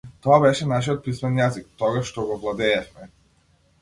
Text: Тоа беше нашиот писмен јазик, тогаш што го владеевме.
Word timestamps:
Тоа 0.25 0.37
беше 0.43 0.67
нашиот 0.71 1.03
писмен 1.09 1.37
јазик, 1.41 1.69
тогаш 1.83 2.09
што 2.13 2.25
го 2.31 2.39
владеевме. 2.47 3.11